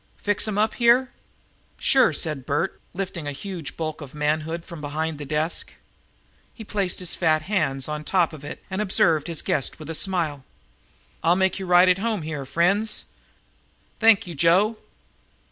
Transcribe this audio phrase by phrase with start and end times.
[0.17, 1.11] Fix 'em up here?"
[1.77, 5.73] "Sure," said Bert, lifting a huge bulk of manhood from behind the desk.
[6.55, 9.91] He placed his fat hands on the top of it and observed his guests with
[9.91, 10.43] a smile.
[11.23, 13.05] "Ill make you right to home here, friends.
[13.99, 14.79] Thank you, Joe!"